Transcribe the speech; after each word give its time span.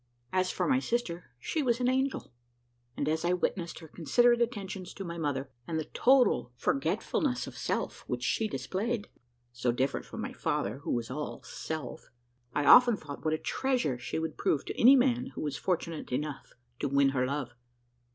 As 0.33 0.49
for 0.49 0.67
my 0.67 0.79
sister, 0.79 1.25
she 1.37 1.61
was 1.61 1.79
an 1.79 1.87
angel; 1.87 2.33
and 2.97 3.07
as 3.07 3.23
I 3.23 3.33
witnessed 3.33 3.77
her 3.81 3.87
considerate 3.87 4.41
attentions 4.41 4.95
to 4.95 5.03
my 5.03 5.19
mother, 5.19 5.51
and 5.67 5.77
the 5.77 5.83
total 5.93 6.51
forgetfulness 6.57 7.45
of 7.45 7.55
self 7.55 8.03
which 8.07 8.23
she 8.23 8.47
displayed 8.47 9.09
(so 9.53 9.71
different 9.71 10.07
from 10.07 10.21
my 10.21 10.33
father, 10.33 10.79
who 10.79 10.91
was 10.91 11.11
all 11.11 11.43
self), 11.43 12.09
I 12.51 12.65
often 12.65 12.97
thought 12.97 13.23
what 13.23 13.35
a 13.35 13.37
treasure 13.37 13.99
she 13.99 14.17
would 14.17 14.39
prove 14.39 14.65
to 14.65 14.75
any 14.81 14.95
man 14.95 15.27
who 15.35 15.41
was 15.41 15.55
fortunate 15.55 16.11
enough 16.11 16.53
to 16.79 16.87
win 16.89 17.09
her 17.09 17.27
love. 17.27 17.53